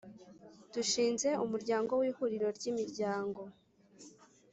dushinze 0.73 1.29
umuryango 1.45 1.91
w 1.99 2.01
ihuriro 2.09 2.47
ry 2.57 2.63
imiryango 2.71 3.41